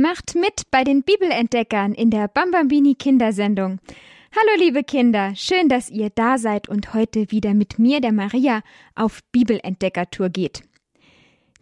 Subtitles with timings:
[0.00, 3.80] Macht mit bei den Bibelentdeckern in der Bambambini Kindersendung.
[4.30, 8.62] Hallo liebe Kinder, schön, dass ihr da seid und heute wieder mit mir, der Maria,
[8.94, 10.62] auf Bibelentdeckertour geht.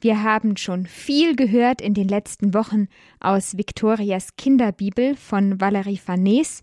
[0.03, 2.89] Wir haben schon viel gehört in den letzten Wochen
[3.21, 6.63] aus Victorias Kinderbibel von Valerie Farnese,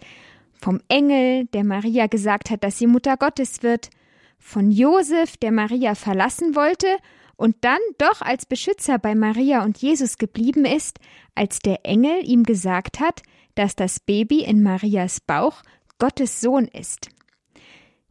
[0.53, 3.89] vom Engel, der Maria gesagt hat, dass sie Mutter Gottes wird,
[4.37, 6.99] von Josef, der Maria verlassen wollte
[7.43, 10.97] und dann doch als Beschützer bei Maria und Jesus geblieben ist,
[11.35, 13.21] als der Engel ihm gesagt hat,
[13.55, 15.61] dass das Baby in Marias Bauch
[15.99, 17.09] Gottes Sohn ist.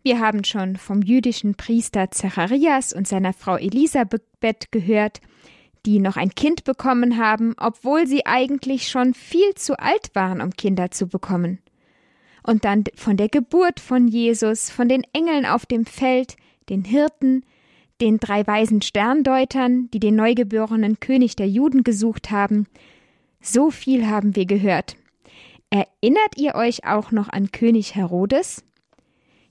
[0.02, 5.22] Wir haben schon vom jüdischen Priester Zacharias und seiner Frau Elisabeth gehört,
[5.86, 10.50] die noch ein Kind bekommen haben, obwohl sie eigentlich schon viel zu alt waren, um
[10.50, 11.60] Kinder zu bekommen.
[12.42, 16.36] Und dann von der Geburt von Jesus, von den Engeln auf dem Feld,
[16.68, 17.46] den Hirten,
[18.02, 22.66] den drei weisen Sterndeutern, die den neugeborenen König der Juden gesucht haben.
[23.40, 24.96] So viel haben wir gehört.
[25.70, 28.64] Erinnert ihr euch auch noch an König Herodes?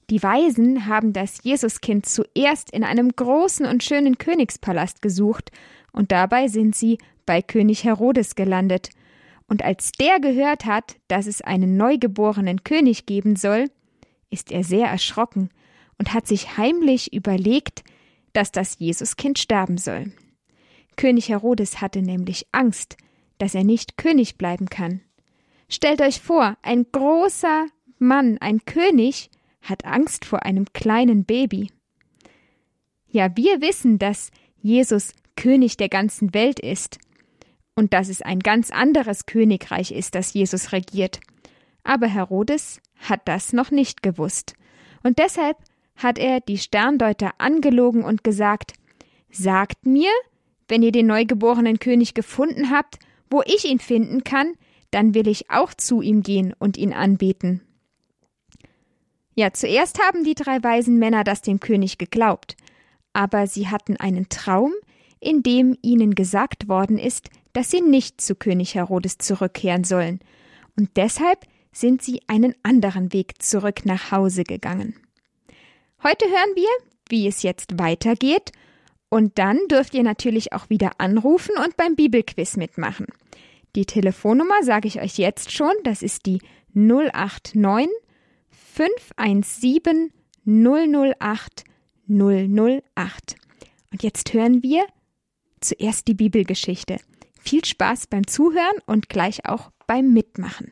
[0.10, 5.52] Die Weisen haben das Jesuskind zuerst in einem großen und schönen Königspalast gesucht,
[5.94, 8.90] und dabei sind sie bei König Herodes gelandet.
[9.48, 13.68] Und als der gehört hat, dass es einen neugeborenen König geben soll,
[14.30, 15.50] ist er sehr erschrocken
[15.98, 17.84] und hat sich heimlich überlegt,
[18.34, 20.12] dass das Jesuskind sterben soll.
[20.96, 22.98] König Herodes hatte nämlich Angst,
[23.38, 25.02] dass er nicht König bleiben kann.
[25.70, 29.30] Stellt euch vor, ein großer Mann, ein König,
[29.62, 31.72] hat Angst vor einem kleinen Baby.
[33.08, 37.00] Ja, wir wissen, dass Jesus König der ganzen Welt ist
[37.76, 41.20] und dass es ein ganz anderes Königreich ist, das Jesus regiert.
[41.84, 44.54] Aber Herodes hat das noch nicht gewusst.
[45.04, 45.58] Und deshalb
[46.04, 48.74] hat er die Sterndeuter angelogen und gesagt
[49.34, 50.10] Sagt mir,
[50.68, 53.00] wenn ihr den neugeborenen König gefunden habt,
[53.30, 54.54] wo ich ihn finden kann,
[54.92, 57.62] dann will ich auch zu ihm gehen und ihn anbeten.
[59.36, 62.58] Ja, zuerst haben die drei weisen Männer das dem König geglaubt,
[63.14, 64.74] aber sie hatten einen Traum,
[65.20, 70.20] in dem ihnen gesagt worden ist, dass sie nicht zu König Herodes zurückkehren sollen,
[70.78, 74.96] und deshalb sind sie einen anderen Weg zurück nach Hause gegangen.
[76.04, 76.70] Heute hören wir,
[77.10, 78.52] wie es jetzt weitergeht,
[79.10, 83.08] und dann dürft ihr natürlich auch wieder anrufen und beim Bibelquiz mitmachen.
[83.76, 86.40] Die Telefonnummer sage ich euch jetzt schon, das ist die
[86.74, 87.90] 089
[88.50, 90.12] 517
[90.46, 91.66] 008
[92.08, 93.36] 008.
[93.92, 94.86] Und jetzt hören wir
[95.60, 96.98] zuerst die Bibelgeschichte.
[97.40, 100.72] Viel Spaß beim Zuhören und gleich auch beim Mitmachen.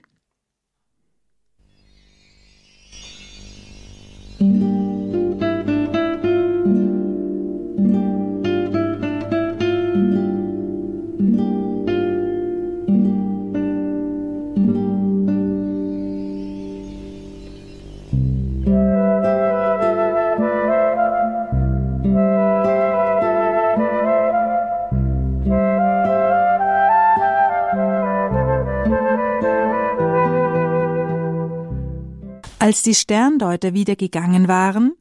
[32.70, 34.94] Als die Sterndeuter wieder gegangen waren,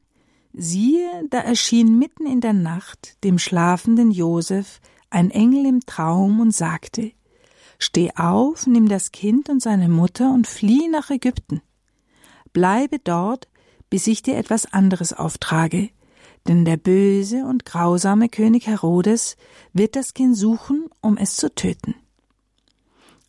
[0.53, 4.81] siehe, da erschien mitten in der Nacht dem schlafenden Josef
[5.11, 7.11] ein Engel im Traum und sagte,
[7.77, 11.61] Steh auf, nimm das Kind und seine Mutter und flieh nach Ägypten.
[12.53, 13.47] Bleibe dort,
[13.91, 15.91] bis ich dir etwas anderes auftrage,
[16.47, 19.37] denn der böse und grausame König Herodes
[19.73, 21.93] wird das Kind suchen, um es zu töten.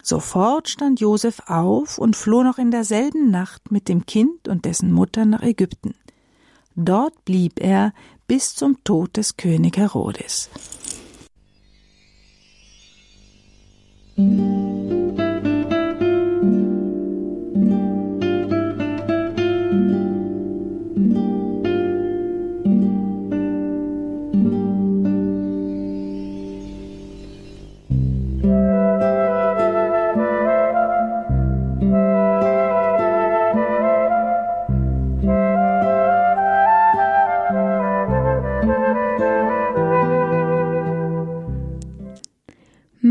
[0.02, 4.92] Sofort stand Josef auf und floh noch in derselben Nacht mit dem Kind und dessen
[4.92, 5.94] Mutter nach Ägypten.
[6.74, 7.92] Dort blieb er
[8.26, 10.48] bis zum Tod des König Herodes.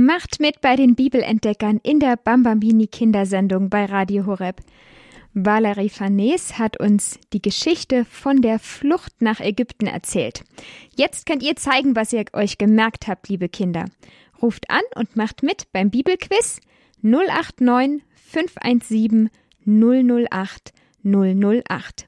[0.01, 4.61] Macht mit bei den Bibelentdeckern in der Bambambini Kindersendung bei Radio Horeb.
[5.33, 10.45] Valerie Farnese hat uns die Geschichte von der Flucht nach Ägypten erzählt.
[10.95, 13.87] Jetzt könnt ihr zeigen, was ihr euch gemerkt habt, liebe Kinder.
[14.41, 16.61] Ruft an und macht mit beim Bibelquiz
[17.01, 19.29] 089 517
[19.65, 20.71] 008
[21.03, 22.05] 008.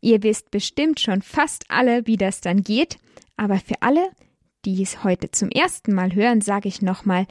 [0.00, 2.98] Ihr wisst bestimmt schon fast alle, wie das dann geht,
[3.36, 4.10] aber für alle,
[4.68, 7.26] die es heute zum ersten Mal hören, sage ich nochmal,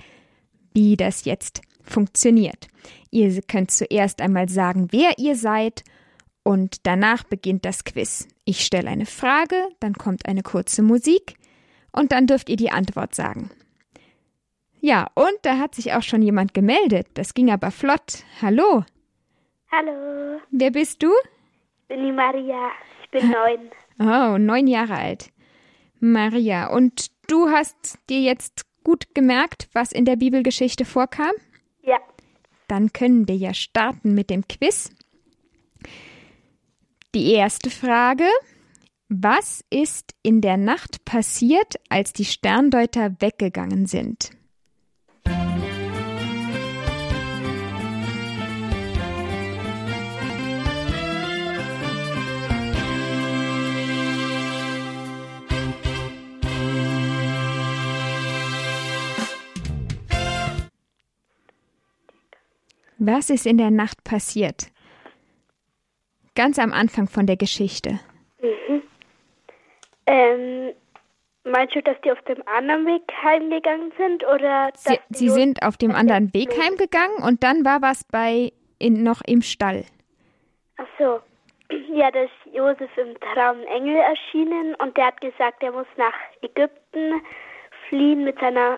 [0.73, 2.67] wie das jetzt funktioniert.
[3.11, 5.83] Ihr könnt zuerst einmal sagen, wer ihr seid
[6.41, 8.27] und danach beginnt das Quiz.
[8.43, 11.35] Ich stelle eine Frage, dann kommt eine kurze Musik
[11.91, 13.51] und dann dürft ihr die Antwort sagen.
[14.79, 17.07] Ja, und da hat sich auch schon jemand gemeldet.
[17.13, 18.23] Das ging aber flott.
[18.41, 18.83] Hallo.
[19.71, 20.39] Hallo.
[20.49, 21.11] Wer bist du?
[21.81, 22.71] Ich bin die Maria.
[23.03, 23.69] Ich bin neun.
[23.99, 25.29] Oh, neun Jahre alt.
[25.99, 31.31] Maria, und du hast dir jetzt gut gemerkt, was in der Bibelgeschichte vorkam?
[31.81, 31.99] Ja.
[32.67, 34.91] Dann können wir ja starten mit dem Quiz.
[37.13, 38.25] Die erste Frage.
[39.09, 44.31] Was ist in der Nacht passiert, als die Sterndeuter weggegangen sind?
[62.99, 64.67] Was ist in der Nacht passiert?
[66.35, 67.99] Ganz am Anfang von der Geschichte.
[68.41, 68.83] Mhm.
[70.05, 70.73] Ähm,
[71.43, 75.77] meinst du, dass die auf dem anderen Weg heimgegangen sind oder Sie, sie sind auf
[75.77, 79.85] dem anderen Weg los- heimgegangen und dann war was bei in, noch im Stall.
[80.77, 81.19] Ach so.
[81.93, 85.87] Ja, da ist Josef im Traum ein Engel erschienen und der hat gesagt, er muss
[85.97, 87.21] nach Ägypten
[87.89, 88.77] fliehen mit seiner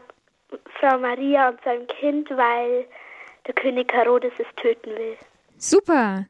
[0.80, 2.86] Frau Maria und seinem Kind, weil
[3.47, 5.18] der König Herodes es töten will.
[5.57, 6.27] Super.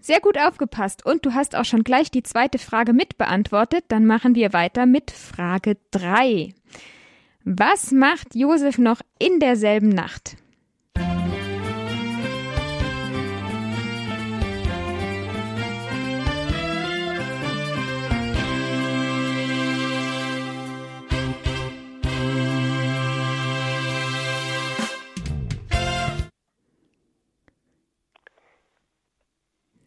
[0.00, 1.06] Sehr gut aufgepasst.
[1.06, 3.84] Und du hast auch schon gleich die zweite Frage mitbeantwortet.
[3.88, 6.52] Dann machen wir weiter mit Frage 3.
[7.44, 10.36] Was macht Josef noch in derselben Nacht?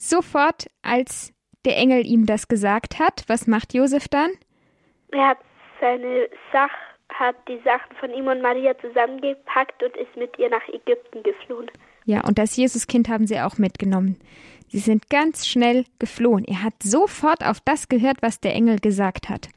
[0.09, 1.33] Sofort, als
[1.65, 4.31] der Engel ihm das gesagt hat, was macht Josef dann?
[5.11, 5.37] Er hat
[5.81, 6.71] seine Sach,
[7.13, 11.69] hat die Sachen von ihm und Maria zusammengepackt und ist mit ihr nach Ägypten geflohen.
[12.05, 14.17] Ja, und das Jesuskind haben sie auch mitgenommen.
[14.69, 16.45] Sie sind ganz schnell geflohen.
[16.45, 19.49] Er hat sofort auf das gehört, was der Engel gesagt hat.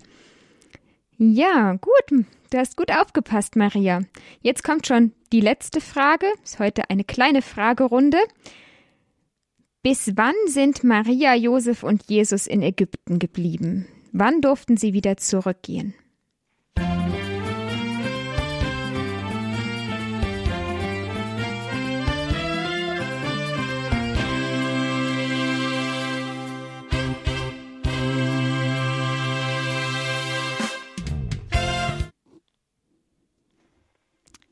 [1.17, 2.25] Ja, gut.
[2.51, 4.01] Du hast gut aufgepasst, Maria.
[4.41, 6.27] Jetzt kommt schon die letzte Frage.
[6.43, 8.19] Ist heute eine kleine Fragerunde.
[9.83, 13.87] Bis wann sind Maria, Josef und Jesus in Ägypten geblieben?
[14.13, 15.95] Wann durften sie wieder zurückgehen?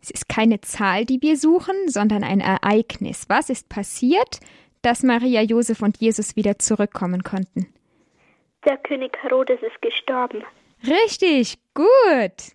[0.00, 3.24] Es ist keine Zahl, die wir suchen, sondern ein Ereignis.
[3.28, 4.40] Was ist passiert,
[4.88, 7.70] dass Maria, Josef und Jesus wieder zurückkommen konnten?
[8.64, 10.42] Der König Herodes ist gestorben.
[10.82, 12.54] Richtig, gut.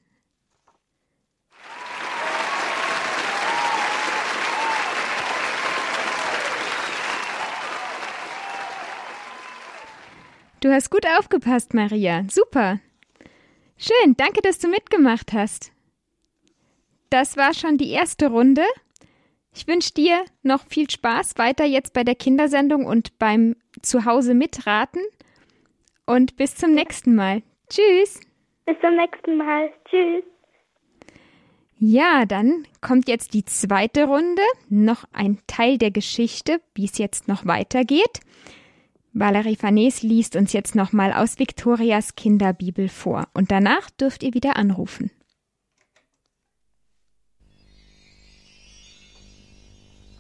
[10.60, 12.26] Du hast gut aufgepasst, Maria.
[12.32, 12.80] Super.
[13.78, 15.72] Schön, danke, dass du mitgemacht hast.
[17.12, 18.64] Das war schon die erste Runde.
[19.56, 25.02] Ich wünsche dir noch viel Spaß weiter jetzt bei der Kindersendung und beim Zuhause mitraten.
[26.06, 27.44] Und bis zum nächsten Mal.
[27.70, 28.20] Tschüss.
[28.66, 29.72] Bis zum nächsten Mal.
[29.86, 30.24] Tschüss.
[31.78, 34.42] Ja, dann kommt jetzt die zweite Runde.
[34.70, 38.22] Noch ein Teil der Geschichte, wie es jetzt noch weitergeht.
[39.14, 43.28] Valerie Farnes liest uns jetzt nochmal aus Viktorias Kinderbibel vor.
[43.34, 45.12] Und danach dürft ihr wieder anrufen.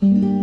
[0.03, 0.42] Mm-hmm.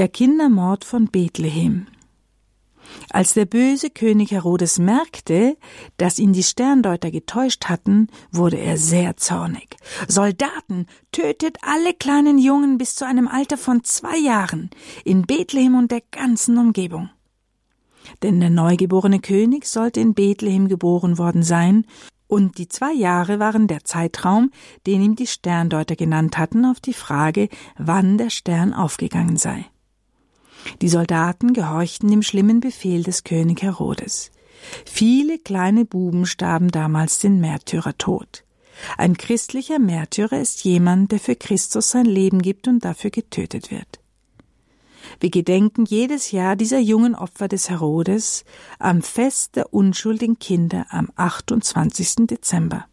[0.00, 1.86] Der Kindermord von Bethlehem.
[3.10, 5.58] Als der böse König Herodes merkte,
[5.98, 9.76] dass ihn die Sterndeuter getäuscht hatten, wurde er sehr zornig.
[10.08, 14.70] Soldaten, tötet alle kleinen Jungen bis zu einem Alter von zwei Jahren
[15.04, 17.10] in Bethlehem und der ganzen Umgebung.
[18.22, 21.84] Denn der neugeborene König sollte in Bethlehem geboren worden sein,
[22.26, 24.50] und die zwei Jahre waren der Zeitraum,
[24.86, 29.66] den ihm die Sterndeuter genannt hatten, auf die Frage, wann der Stern aufgegangen sei.
[30.80, 34.30] Die Soldaten gehorchten dem schlimmen Befehl des König Herodes.
[34.84, 38.44] Viele kleine Buben starben damals den Märtyrertod.
[38.96, 44.00] Ein christlicher Märtyrer ist jemand, der für Christus sein Leben gibt und dafür getötet wird.
[45.18, 48.44] Wir gedenken jedes Jahr dieser jungen Opfer des Herodes
[48.78, 52.26] am Fest der unschuldigen Kinder am 28.
[52.26, 52.86] Dezember.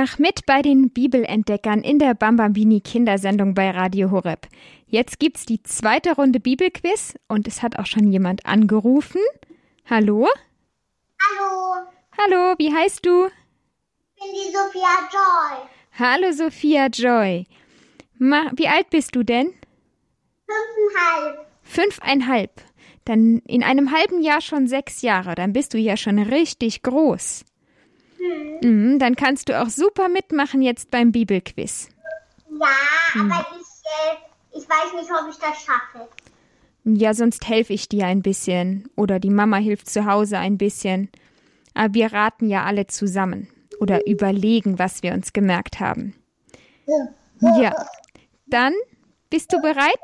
[0.00, 4.46] Mach mit bei den Bibelentdeckern in der Bambambini Kindersendung bei Radio Horeb.
[4.86, 9.20] Jetzt gibt's die zweite Runde Bibelquiz und es hat auch schon jemand angerufen.
[9.90, 10.28] Hallo?
[11.20, 13.26] Hallo, Hallo, wie heißt du?
[13.26, 15.68] ich bin die Sophia Joy.
[15.98, 17.46] Hallo Sophia Joy.
[18.18, 19.52] Ma wie alt bist du denn?
[20.46, 21.46] Fünfeinhalb.
[21.62, 22.62] Fünfeinhalb.
[23.04, 25.34] Dann in einem halben Jahr schon sechs Jahre.
[25.34, 27.44] Dann bist du ja schon richtig groß.
[28.62, 31.88] Mhm, dann kannst du auch super mitmachen jetzt beim Bibelquiz.
[32.50, 36.08] Ja, aber ich, äh, ich weiß nicht, ob ich das schaffe.
[36.84, 38.88] Ja, sonst helfe ich dir ein bisschen.
[38.96, 41.10] Oder die Mama hilft zu Hause ein bisschen.
[41.74, 43.48] Aber wir raten ja alle zusammen.
[43.78, 46.14] Oder überlegen, was wir uns gemerkt haben.
[47.40, 47.74] Ja.
[48.46, 48.72] Dann,
[49.30, 50.00] bist du bereit?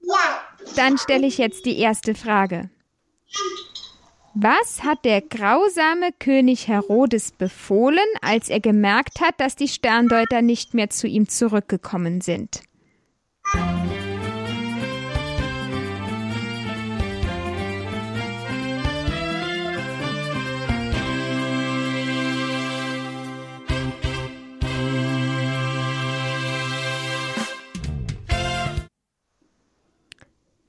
[0.00, 0.40] Ja,
[0.76, 2.70] Dann stelle ich jetzt die erste Frage.
[4.34, 10.72] Was hat der grausame König Herodes befohlen, als er gemerkt hat, dass die Sterndeuter nicht
[10.72, 12.62] mehr zu ihm zurückgekommen sind?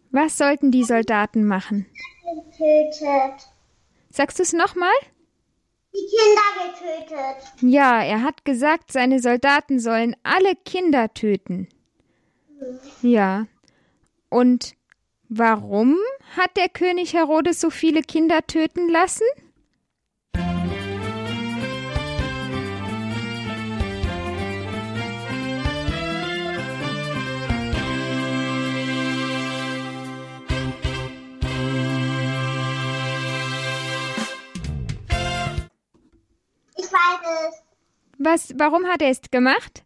[0.10, 1.86] Was sollten die Soldaten machen?
[2.62, 3.50] getötet.
[4.12, 4.94] Sagst du es nochmal?
[5.94, 7.53] Die Kinder getötet.
[7.62, 11.68] Ja, er hat gesagt, seine Soldaten sollen alle Kinder töten.
[13.01, 13.48] Ja.
[14.30, 14.75] Und
[15.30, 15.98] warum
[16.36, 19.25] hat der König Herodes so viele Kinder töten lassen?
[37.22, 37.62] Es.
[38.18, 39.84] Was, warum hat er es gemacht?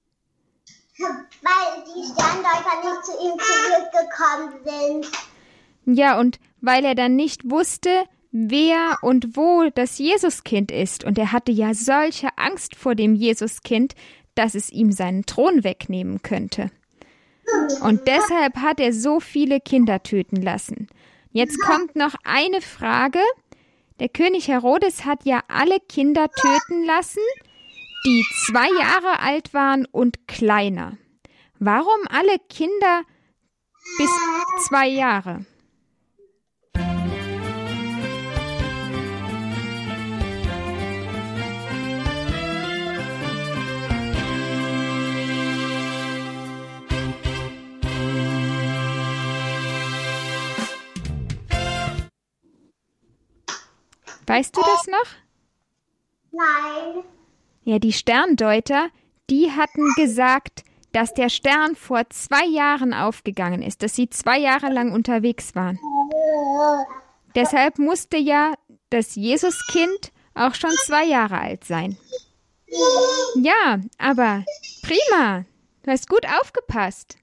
[0.97, 5.97] Weil die Sterndeuter nicht zu ihm zurückgekommen sind.
[5.97, 11.03] Ja, und weil er dann nicht wusste, wer und wo das Jesuskind ist.
[11.03, 13.93] Und er hatte ja solche Angst vor dem Jesuskind,
[14.35, 16.71] dass es ihm seinen Thron wegnehmen könnte.
[17.81, 20.87] Und deshalb hat er so viele Kinder töten lassen.
[21.31, 23.19] Jetzt kommt noch eine Frage.
[23.99, 27.23] Der König Herodes hat ja alle Kinder töten lassen,
[28.05, 30.97] die zwei Jahre alt waren und kleiner.
[31.59, 33.03] Warum alle Kinder
[33.97, 34.09] bis
[34.67, 35.45] zwei Jahre?
[54.27, 55.05] Weißt du das noch?
[56.31, 57.03] Nein.
[57.63, 58.89] Ja, die Sterndeuter,
[59.29, 64.71] die hatten gesagt, dass der Stern vor zwei Jahren aufgegangen ist, dass sie zwei Jahre
[64.71, 65.77] lang unterwegs waren.
[67.35, 68.53] Deshalb musste ja
[68.89, 71.97] das Jesuskind auch schon zwei Jahre alt sein.
[73.35, 74.43] Ja, aber
[74.83, 75.45] prima.
[75.83, 77.17] Du hast gut aufgepasst.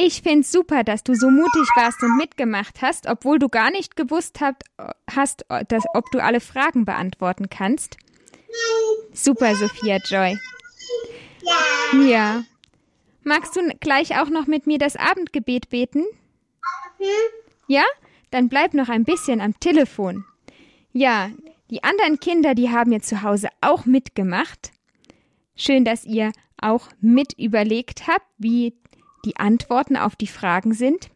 [0.00, 3.96] Ich find's super, dass du so mutig warst und mitgemacht hast, obwohl du gar nicht
[3.96, 4.62] gewusst habt,
[5.10, 7.96] hast, dass, ob du alle Fragen beantworten kannst.
[9.12, 10.38] Super, Sophia Joy.
[11.42, 12.00] Ja.
[12.00, 12.44] Ja.
[13.24, 16.04] Magst du gleich auch noch mit mir das Abendgebet beten?
[17.66, 17.82] Ja?
[18.30, 20.24] Dann bleib noch ein bisschen am Telefon.
[20.92, 21.30] Ja,
[21.70, 24.70] die anderen Kinder, die haben ja zu Hause auch mitgemacht.
[25.56, 28.74] Schön, dass ihr auch mit überlegt habt, wie
[29.24, 31.10] die Antworten auf die Fragen sind.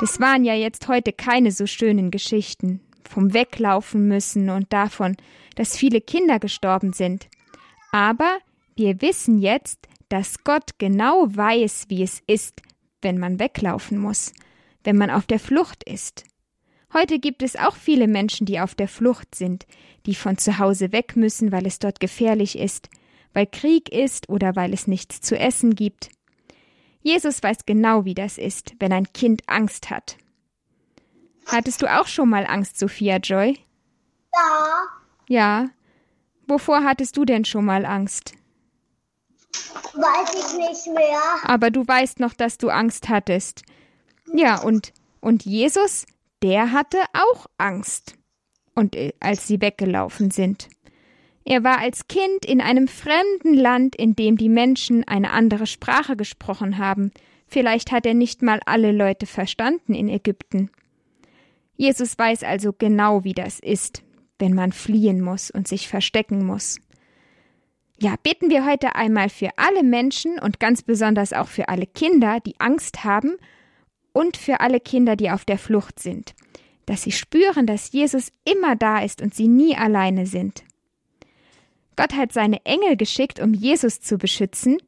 [0.00, 2.80] Das waren ja jetzt heute keine so schönen Geschichten.
[3.08, 5.16] vom Weglaufen müssen und davon,
[5.54, 7.28] dass viele Kinder gestorben sind.
[7.92, 8.38] Aber
[8.74, 12.62] wir wissen jetzt, dass Gott genau weiß, wie es ist,
[13.02, 14.32] wenn man weglaufen muss,
[14.84, 16.24] wenn man auf der Flucht ist.
[16.92, 19.66] Heute gibt es auch viele Menschen, die auf der Flucht sind,
[20.06, 22.88] die von zu Hause weg müssen, weil es dort gefährlich ist,
[23.32, 26.10] weil Krieg ist oder weil es nichts zu essen gibt.
[27.06, 30.16] Jesus weiß genau, wie das ist, wenn ein Kind Angst hat.
[31.46, 33.60] Hattest du auch schon mal Angst, Sophia Joy?
[34.34, 34.82] Ja.
[35.28, 35.70] Ja.
[36.48, 38.32] Wovor hattest du denn schon mal Angst?
[39.94, 41.20] Weiß ich nicht mehr.
[41.44, 43.62] Aber du weißt noch, dass du Angst hattest.
[44.34, 46.06] Ja, und, und Jesus,
[46.42, 48.16] der hatte auch Angst.
[48.74, 50.70] Und äh, als sie weggelaufen sind.
[51.48, 56.16] Er war als Kind in einem fremden Land, in dem die Menschen eine andere Sprache
[56.16, 57.12] gesprochen haben.
[57.46, 60.70] Vielleicht hat er nicht mal alle Leute verstanden in Ägypten.
[61.76, 64.02] Jesus weiß also genau, wie das ist,
[64.40, 66.80] wenn man fliehen muss und sich verstecken muss.
[67.96, 72.40] Ja, beten wir heute einmal für alle Menschen und ganz besonders auch für alle Kinder,
[72.40, 73.36] die Angst haben
[74.12, 76.34] und für alle Kinder, die auf der Flucht sind,
[76.86, 80.64] dass sie spüren, dass Jesus immer da ist und sie nie alleine sind.
[81.96, 84.78] Gott hat seine Engel geschickt, um Jesus zu beschützen.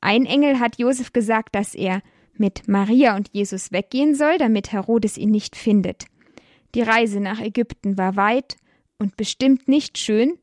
[0.00, 2.02] Ein Engel hat Josef gesagt, dass er
[2.36, 6.06] mit Maria und Jesus weggehen soll, damit Herodes ihn nicht findet.
[6.74, 8.56] Die Reise nach Ägypten war weit
[8.98, 10.38] und bestimmt nicht schön,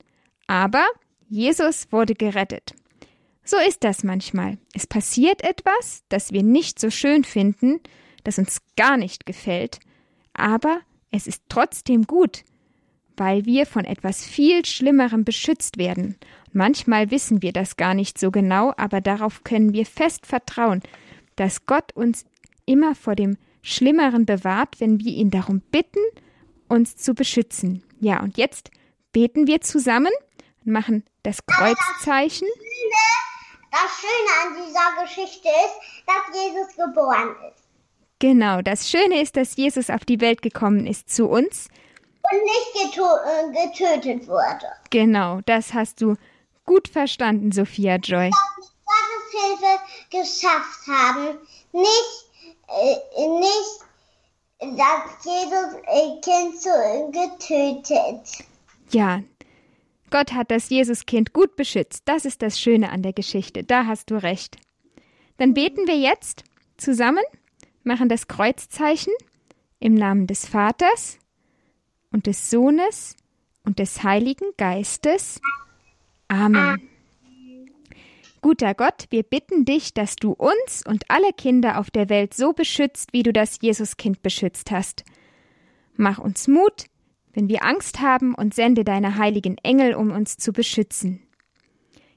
[0.47, 0.85] aber
[1.27, 2.73] Jesus wurde gerettet.
[3.43, 4.57] So ist das manchmal.
[4.73, 7.79] Es passiert etwas, das wir nicht so schön finden,
[8.23, 9.79] das uns gar nicht gefällt,
[10.33, 10.81] aber
[11.11, 12.43] es ist trotzdem gut,
[13.17, 16.17] weil wir von etwas viel Schlimmerem beschützt werden.
[16.53, 20.81] Manchmal wissen wir das gar nicht so genau, aber darauf können wir fest vertrauen,
[21.35, 22.25] dass Gott uns
[22.65, 25.99] immer vor dem Schlimmeren bewahrt, wenn wir ihn darum bitten,
[26.67, 27.83] uns zu beschützen.
[27.99, 28.71] Ja, und jetzt
[29.11, 30.11] beten wir zusammen
[30.65, 32.47] und machen das Kreuzzeichen.
[33.71, 37.63] Das Schöne an dieser Geschichte ist, dass Jesus geboren ist.
[38.19, 41.67] Genau, das Schöne ist, dass Jesus auf die Welt gekommen ist zu uns.
[42.31, 44.67] Und nicht äh, getötet wurde.
[44.89, 46.15] Genau, das hast du
[46.65, 48.29] gut verstanden, Sophia Joy.
[48.31, 51.37] Gottes Hilfe geschafft haben.
[51.71, 52.25] Nicht,
[52.67, 53.85] äh, nicht
[54.59, 55.81] dass Jesus
[56.21, 58.45] Kind zu, getötet.
[58.91, 59.21] Ja,
[60.09, 62.03] Gott hat das Jesuskind gut beschützt.
[62.05, 63.63] Das ist das Schöne an der Geschichte.
[63.63, 64.57] Da hast du recht.
[65.37, 66.43] Dann beten wir jetzt
[66.77, 67.23] zusammen,
[67.83, 69.13] machen das Kreuzzeichen
[69.79, 71.17] im Namen des Vaters
[72.15, 73.17] und des Sohnes
[73.65, 75.41] und des Heiligen Geistes.
[76.29, 76.81] Amen.
[78.39, 82.53] Guter Gott, wir bitten dich, dass du uns und alle Kinder auf der Welt so
[82.53, 85.03] beschützt, wie du das Jesuskind beschützt hast.
[85.97, 86.85] Mach uns Mut,
[87.33, 91.21] wenn wir Angst haben, und sende deine heiligen Engel, um uns zu beschützen.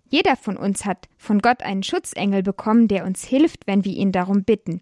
[0.09, 4.13] Jeder von uns hat von Gott einen Schutzengel bekommen, der uns hilft, wenn wir ihn
[4.13, 4.81] darum bitten.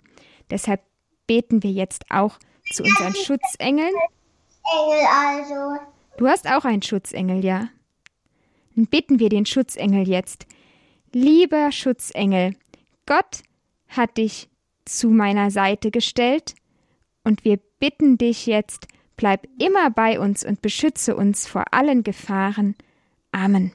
[0.50, 0.82] Deshalb
[1.26, 2.38] beten wir jetzt auch
[2.70, 3.94] zu unseren Schutzengeln.
[4.72, 5.80] Engel also.
[6.16, 7.68] Du hast auch einen Schutzengel, ja?
[8.74, 10.46] Dann bitten wir den Schutzengel jetzt.
[11.12, 12.56] Lieber Schutzengel,
[13.06, 13.42] Gott
[13.88, 14.48] hat dich
[14.84, 16.54] zu meiner Seite gestellt
[17.24, 22.74] und wir bitten dich jetzt, bleib immer bei uns und beschütze uns vor allen Gefahren.
[23.32, 23.72] Amen.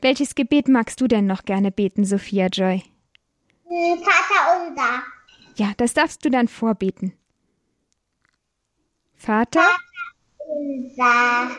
[0.00, 2.82] Welches Gebet magst du denn noch gerne beten, Sophia Joy?
[3.68, 5.02] Vater unser.
[5.56, 7.12] Ja, das darfst du dann vorbeten.
[9.20, 9.68] Vater
[10.48, 11.50] Unser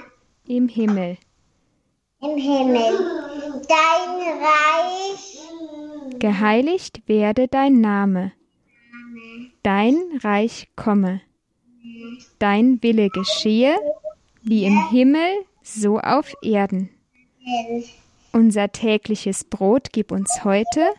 [0.47, 1.19] im Himmel,
[2.19, 3.61] im Himmel.
[3.69, 5.37] Dein Reich
[6.17, 8.31] geheiligt werde dein Name.
[9.61, 11.21] Dein Reich komme.
[12.39, 13.77] Dein Wille geschehe,
[14.41, 16.89] wie im Himmel, so auf Erden.
[18.31, 20.89] Unser tägliches Brot gib uns heute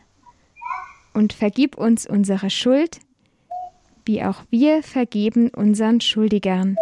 [1.13, 3.01] und vergib uns unsere Schuld,
[4.05, 6.77] wie auch wir vergeben unseren Schuldigern.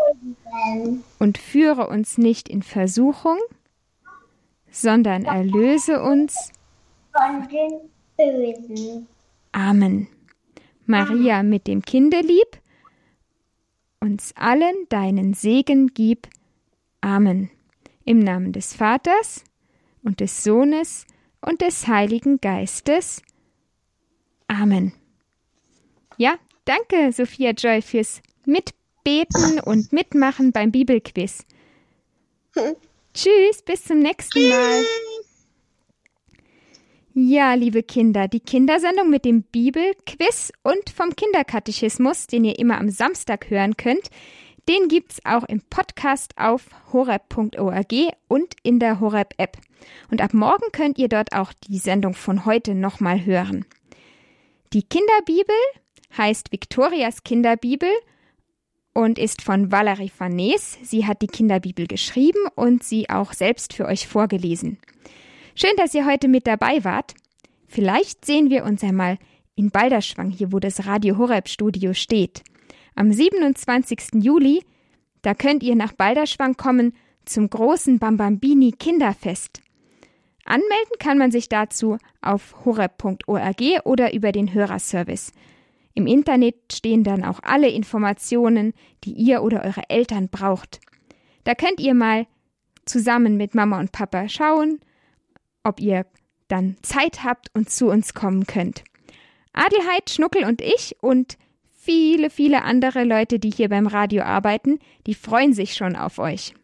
[1.18, 3.38] Und führe uns nicht in Versuchung,
[4.70, 6.52] sondern erlöse uns.
[7.12, 9.06] von den Bösen.
[9.52, 10.09] Amen.
[10.87, 12.61] Maria mit dem Kindelieb,
[14.00, 16.28] uns allen deinen Segen gib.
[17.00, 17.50] Amen.
[18.04, 19.44] Im Namen des Vaters
[20.02, 21.06] und des Sohnes
[21.40, 23.22] und des Heiligen Geistes.
[24.48, 24.92] Amen.
[26.16, 31.44] Ja, danke, Sophia Joy, fürs Mitbeten und Mitmachen beim Bibelquiz.
[33.14, 34.84] Tschüss, bis zum nächsten Mal.
[37.12, 42.88] Ja, liebe Kinder, die Kindersendung mit dem Bibelquiz und vom Kinderkatechismus, den ihr immer am
[42.88, 44.10] Samstag hören könnt,
[44.68, 47.92] Den gibt's auch im Podcast auf horeb.org
[48.28, 49.58] und in der Horeb App.
[50.10, 53.64] Und ab morgen könnt ihr dort auch die Sendung von heute nochmal hören.
[54.72, 55.56] Die Kinderbibel
[56.16, 57.90] heißt Victorias Kinderbibel
[58.92, 60.78] und ist von Valerie Farnes.
[60.82, 64.78] Sie hat die Kinderbibel geschrieben und sie auch selbst für euch vorgelesen.
[65.54, 67.14] Schön, dass ihr heute mit dabei wart.
[67.66, 69.18] Vielleicht sehen wir uns einmal
[69.54, 72.42] in Balderschwang, hier wo das Radio Horeb Studio steht.
[72.94, 74.22] Am 27.
[74.22, 74.64] Juli,
[75.22, 76.94] da könnt ihr nach Balderschwang kommen
[77.24, 79.60] zum großen Bambambini Kinderfest.
[80.44, 85.32] Anmelden kann man sich dazu auf horeb.org oder über den Hörerservice.
[85.94, 88.72] Im Internet stehen dann auch alle Informationen,
[89.05, 90.81] die ihr oder eure Eltern braucht.
[91.44, 92.26] Da könnt ihr mal
[92.85, 94.81] zusammen mit Mama und Papa schauen,
[95.64, 96.07] ob ihr
[96.48, 98.85] dann Zeit habt und zu uns kommen könnt.
[99.53, 101.38] Adelheid, Schnuckel und ich und
[101.72, 106.55] viele, viele andere Leute, die hier beim Radio arbeiten, die freuen sich schon auf euch.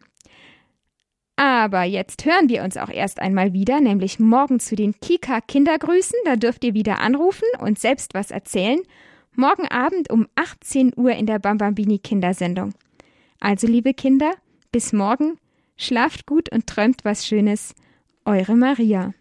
[1.35, 6.17] Aber jetzt hören wir uns auch erst einmal wieder, nämlich morgen zu den Kika Kindergrüßen.
[6.25, 8.79] Da dürft ihr wieder anrufen und selbst was erzählen.
[9.39, 12.73] Morgen Abend um 18 Uhr in der Bambambini Kindersendung.
[13.39, 14.33] Also, liebe Kinder,
[14.71, 15.37] bis morgen.
[15.75, 17.75] Schlaft gut und träumt was Schönes.
[18.25, 19.13] Eure Maria.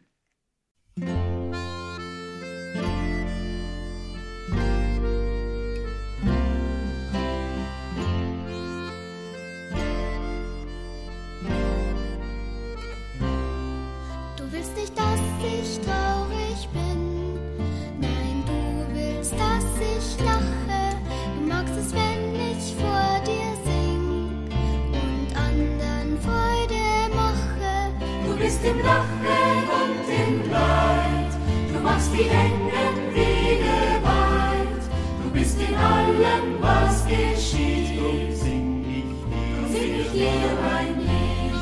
[28.66, 31.32] Im Lachen und im Leid.
[31.72, 34.82] Du machst die engen Wege weit.
[35.22, 38.00] Du bist in allem, was geschieht.
[38.00, 40.30] Drum sing ich dir, sing ich dir
[40.62, 41.52] mein Lied.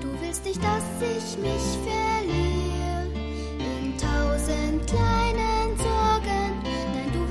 [0.00, 6.62] Du willst nicht, dass ich mich verliere in tausend kleinen Sorgen.
[6.64, 7.26] Nein, du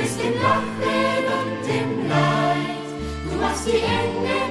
[0.00, 2.86] bist im Lachen und im Leid.
[3.30, 4.47] Du machst die engen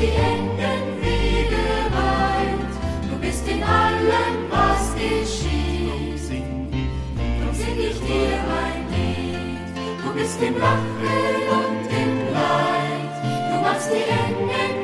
[0.00, 2.72] die engen Wege weit.
[3.10, 6.42] Du bist in allem, was geschieht.
[7.40, 9.76] Drum sing ich dir mein Lied.
[10.02, 13.14] Du bist im Lachen und im Leid.
[13.52, 14.79] Du machst die Engel